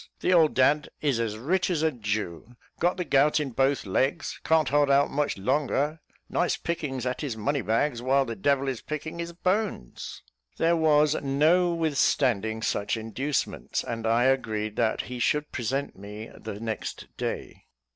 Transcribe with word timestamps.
The 0.21 0.33
old 0.33 0.55
dad 0.55 0.89
is 0.99 1.19
as 1.19 1.37
rich 1.37 1.69
as 1.69 1.83
a 1.83 1.91
Jew 1.91 2.55
got 2.79 2.97
the 2.97 3.05
gout 3.05 3.39
in 3.39 3.51
both 3.51 3.85
legs 3.85 4.41
can't 4.43 4.69
hold 4.69 4.89
out 4.89 5.11
much 5.11 5.37
longer 5.37 5.99
nice 6.27 6.57
pickings 6.57 7.05
at 7.05 7.21
his 7.21 7.37
money 7.37 7.61
bags, 7.61 8.01
while 8.01 8.25
the 8.25 8.35
devil 8.35 8.67
is 8.67 8.81
picking 8.81 9.19
his 9.19 9.31
bones." 9.31 10.23
There 10.57 10.75
was 10.75 11.13
no 11.21 11.71
withstanding 11.75 12.63
such 12.63 12.97
inducements, 12.97 13.83
and 13.83 14.07
I 14.07 14.23
agreed 14.23 14.75
that 14.77 15.01
he 15.01 15.19
should 15.19 15.51
present 15.51 15.95
me 15.95 16.31
the 16.35 16.59
next 16.59 17.05
day. 17.17 17.65